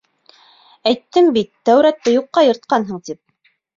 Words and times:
—Әйттем 0.91 1.29
бит, 1.37 1.51
Тәүратты 1.71 2.15
юҡҡа 2.17 2.45
йыртҡанһың 2.49 3.05
тип. 3.11 3.21